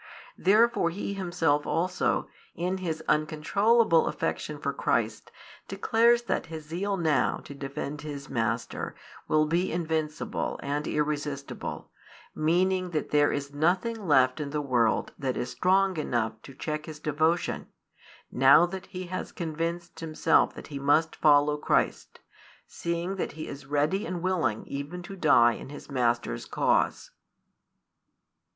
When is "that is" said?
15.19-15.51